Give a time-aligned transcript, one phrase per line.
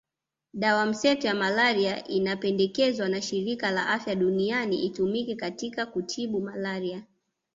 [0.53, 7.03] Dawa mseto ya malaria inapendekezwa na Shirika la Afya Duniani itumike katika kutibu malaria